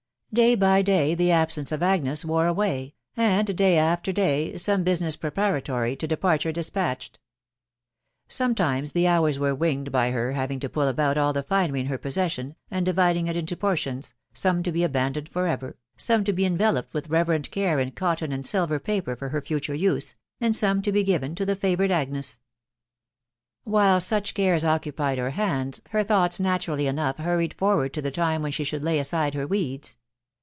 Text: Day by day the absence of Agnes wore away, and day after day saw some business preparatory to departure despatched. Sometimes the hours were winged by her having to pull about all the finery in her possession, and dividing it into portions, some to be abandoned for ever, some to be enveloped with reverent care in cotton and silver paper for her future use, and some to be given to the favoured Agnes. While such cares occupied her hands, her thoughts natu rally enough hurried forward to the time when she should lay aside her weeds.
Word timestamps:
Day 0.33 0.55
by 0.55 0.81
day 0.81 1.13
the 1.13 1.29
absence 1.29 1.73
of 1.73 1.83
Agnes 1.83 2.23
wore 2.23 2.47
away, 2.47 2.95
and 3.17 3.53
day 3.57 3.77
after 3.77 4.13
day 4.13 4.55
saw 4.55 4.75
some 4.75 4.83
business 4.85 5.17
preparatory 5.17 5.93
to 5.97 6.07
departure 6.07 6.53
despatched. 6.53 7.19
Sometimes 8.29 8.93
the 8.93 9.07
hours 9.09 9.37
were 9.39 9.53
winged 9.53 9.91
by 9.91 10.11
her 10.11 10.31
having 10.31 10.61
to 10.61 10.69
pull 10.69 10.87
about 10.87 11.17
all 11.17 11.33
the 11.33 11.43
finery 11.43 11.81
in 11.81 11.87
her 11.87 11.97
possession, 11.97 12.55
and 12.71 12.85
dividing 12.85 13.27
it 13.27 13.35
into 13.35 13.57
portions, 13.57 14.13
some 14.33 14.63
to 14.63 14.71
be 14.71 14.85
abandoned 14.85 15.27
for 15.27 15.47
ever, 15.47 15.75
some 15.97 16.23
to 16.23 16.31
be 16.31 16.45
enveloped 16.45 16.93
with 16.93 17.09
reverent 17.09 17.51
care 17.51 17.77
in 17.81 17.91
cotton 17.91 18.31
and 18.31 18.45
silver 18.45 18.79
paper 18.79 19.17
for 19.17 19.27
her 19.27 19.41
future 19.41 19.75
use, 19.75 20.15
and 20.39 20.55
some 20.55 20.81
to 20.81 20.93
be 20.93 21.03
given 21.03 21.35
to 21.35 21.45
the 21.45 21.57
favoured 21.57 21.91
Agnes. 21.91 22.39
While 23.65 23.99
such 23.99 24.33
cares 24.33 24.63
occupied 24.63 25.17
her 25.17 25.31
hands, 25.31 25.81
her 25.89 26.05
thoughts 26.05 26.39
natu 26.39 26.69
rally 26.69 26.87
enough 26.87 27.17
hurried 27.17 27.53
forward 27.53 27.91
to 27.95 28.01
the 28.01 28.11
time 28.11 28.41
when 28.41 28.53
she 28.53 28.63
should 28.63 28.85
lay 28.85 28.97
aside 28.97 29.33
her 29.33 29.45
weeds. 29.45 29.97